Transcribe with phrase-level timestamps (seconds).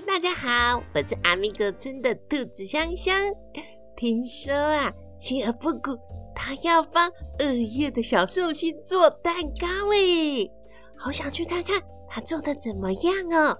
[0.00, 3.14] 大家好，我是阿米格村的兔子香香。
[3.94, 5.98] 听说啊，企鹅布谷
[6.34, 10.50] 他要帮二月的小寿星做蛋糕诶，
[10.96, 13.58] 好想去看看他做的怎么样哦。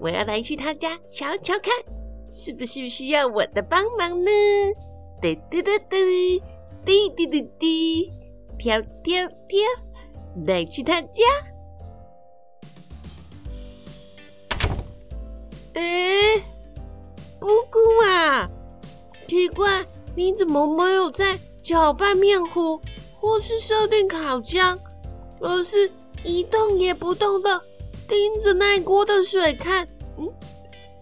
[0.00, 1.70] 我要来去他家瞧瞧看，
[2.32, 4.30] 是不是需要我的帮忙呢？
[5.20, 6.42] 嘚嘚嘚嘚，
[6.86, 8.10] 滴滴滴滴，
[8.58, 9.58] 跳跳跳，
[10.46, 11.22] 来去他家。
[15.76, 16.42] 哎，
[17.38, 18.48] 姑姑啊，
[19.28, 22.80] 奇怪，你怎么没有在搅拌面糊，
[23.20, 24.78] 或是设定烤箱，
[25.38, 25.92] 而是
[26.24, 27.60] 一动也不动的
[28.08, 29.86] 盯着那锅的水看？
[30.16, 30.32] 嗯，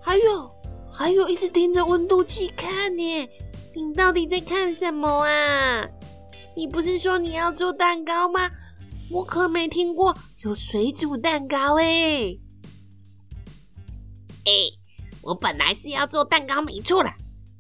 [0.00, 0.50] 还有，
[0.91, 3.28] 还有一直盯着温度计看呢。
[3.77, 5.86] 你到底在看什么啊？
[6.56, 8.50] 你不是说你要做蛋糕吗？
[9.09, 11.78] 我可没听过有水煮蛋糕
[14.45, 14.53] 哎！
[15.23, 17.14] 我本来是要做蛋糕没错啦，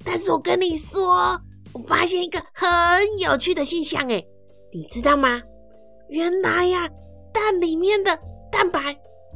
[0.04, 1.40] 但是我跟你说，
[1.72, 4.24] 我发现一个很有趣的现象哎，
[4.72, 5.42] 你知道吗？
[6.08, 6.90] 原来呀，
[7.32, 8.18] 蛋里面的
[8.52, 8.80] 蛋白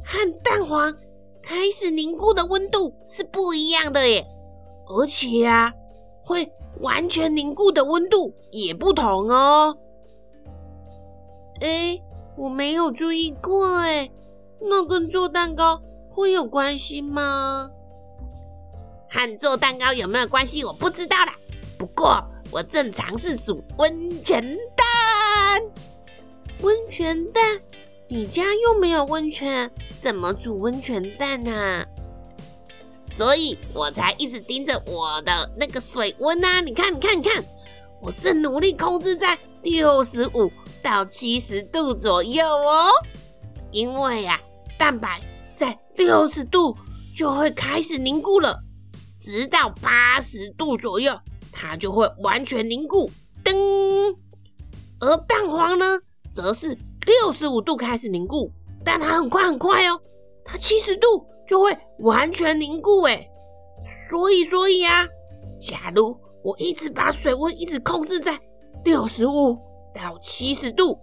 [0.05, 0.93] 和蛋黄
[1.41, 4.25] 开始凝固的温度是不一样的耶，
[4.87, 5.73] 而且啊。
[6.21, 9.79] 会完全凝固的温度也不同哦。
[11.59, 11.99] 哎，
[12.37, 14.11] 我没有注意过哎，
[14.61, 15.81] 那跟做蛋糕
[16.19, 17.71] 会有关系吗？
[19.09, 20.63] 和做蛋糕有没有关系？
[20.63, 21.35] 我不知道啦。
[21.77, 25.61] 不过我正尝试煮温泉蛋。
[26.61, 27.61] 温泉蛋？
[28.09, 29.71] 你家又没有温泉，
[30.01, 31.87] 怎么煮温泉蛋啊？
[33.05, 36.61] 所以我才一直盯着我的那个水温啊！
[36.61, 37.43] 你看，你看，你看，
[38.01, 40.51] 我正努力控制在六十五
[40.83, 42.91] 到七十度左右哦。
[43.71, 44.41] 因为呀、啊，
[44.77, 45.21] 蛋白
[45.59, 46.77] 在六十度
[47.17, 48.63] 就会开始凝固了，
[49.19, 51.19] 直到八十度左右，
[51.51, 53.11] 它就会完全凝固。
[53.43, 54.15] 噔，
[55.01, 55.99] 而蛋黄呢，
[56.31, 58.53] 则是六十五度开始凝固，
[58.85, 59.99] 但它很快很快哦，
[60.45, 61.27] 它七十度。
[61.49, 63.31] 就会完全凝固诶，
[64.11, 65.07] 所以所以啊，
[65.59, 68.37] 假如我一直把水温一直控制在
[68.85, 69.57] 六十五
[69.95, 70.99] 到七十度，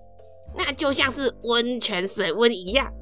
[0.56, 2.92] 那就像是温泉水温一样。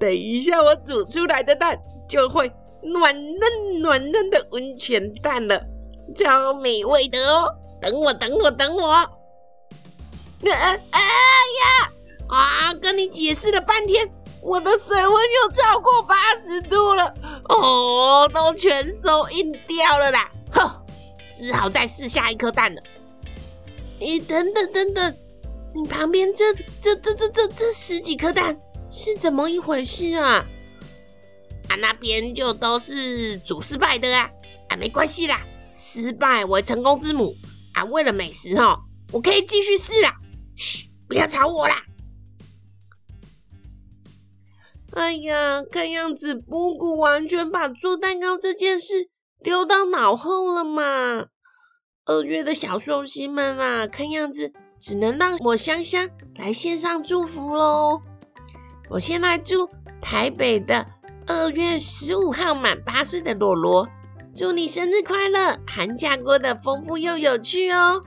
[0.00, 2.52] 等一下我煮出来的蛋就会
[2.82, 5.62] 暖嫩暖嫩的温泉蛋了，
[6.16, 7.54] 超美味的哦！
[7.82, 8.92] 等我等我等我！
[10.44, 11.90] 哎哎呀
[12.28, 12.74] 啊！
[12.74, 14.10] 跟你解释了半天。
[14.42, 17.14] 我的水温又超过八十度了，
[17.48, 20.30] 哦，都全收硬掉了啦！
[20.52, 20.84] 哼，
[21.38, 22.82] 只好再试下一颗蛋了。
[23.98, 25.16] 你、等等等等，
[25.74, 28.58] 你旁边这这这这这这十几颗蛋
[28.90, 30.46] 是怎么一回事啊？
[31.68, 34.30] 啊，那边就都是煮失败的啊！
[34.68, 35.40] 啊，没关系啦，
[35.72, 37.34] 失败为成功之母
[37.72, 37.84] 啊！
[37.84, 40.14] 为了美食哈，我可以继续试啦。
[40.56, 41.82] 嘘，不要吵我啦。
[44.92, 49.10] 哎呀，看样子布谷完全把做蛋糕这件事
[49.42, 51.26] 丢到脑后了嘛。
[52.04, 58.02] 二月的小寿星们啊，看样子只能让我香香来献上祝福喽。
[58.90, 59.68] 我先来祝
[60.00, 60.86] 台北的
[61.26, 63.88] 二月十五号满八岁的罗罗，
[64.36, 68.02] 祝你生日快乐，寒假过得丰富又有趣哦。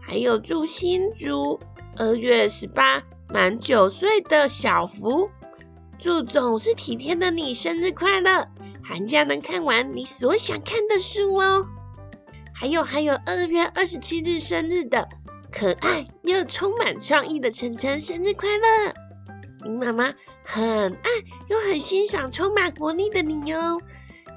[0.00, 1.58] 还有祝新竹
[1.96, 5.30] 二月十八满九岁的小福。
[5.98, 8.48] 祝总是体贴的你生日快乐，
[8.84, 11.66] 寒假能看完你所想看的书哦。
[12.54, 15.08] 还有还有，二月二十七日生日的
[15.52, 18.94] 可爱又充满创意的晨晨生日快乐！
[19.64, 20.14] 你妈妈
[20.44, 21.10] 很爱
[21.48, 23.78] 又很欣赏充满活力的你哦，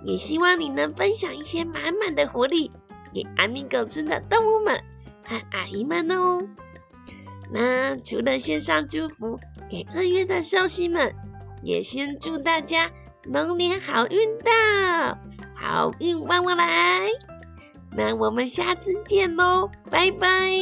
[0.06, 2.71] 也希望你能分享一些满满的活力
[3.13, 4.81] 给阿米狗村的动物们
[5.25, 6.41] 和阿姨们哦。
[7.51, 9.39] 那除了线上祝福
[9.69, 11.15] 给二月的寿星们。
[11.61, 12.89] 也先祝大家
[13.23, 15.17] 龙年好运到，
[15.56, 17.09] 好运旺旺来。
[17.91, 20.53] 那我们下次见喽，拜拜。